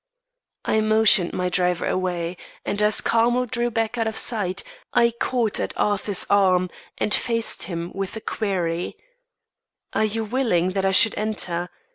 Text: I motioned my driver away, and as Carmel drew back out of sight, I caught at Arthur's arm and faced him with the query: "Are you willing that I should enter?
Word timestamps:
I 0.65 0.81
motioned 0.81 1.31
my 1.31 1.47
driver 1.47 1.85
away, 1.87 2.35
and 2.65 2.81
as 2.81 3.01
Carmel 3.01 3.45
drew 3.45 3.69
back 3.69 3.99
out 3.99 4.07
of 4.07 4.17
sight, 4.17 4.63
I 4.95 5.11
caught 5.19 5.59
at 5.59 5.77
Arthur's 5.77 6.25
arm 6.27 6.71
and 6.97 7.13
faced 7.13 7.61
him 7.69 7.91
with 7.93 8.13
the 8.13 8.21
query: 8.21 8.97
"Are 9.93 10.05
you 10.05 10.23
willing 10.23 10.71
that 10.71 10.85
I 10.85 10.91
should 10.91 11.15
enter? 11.19 11.69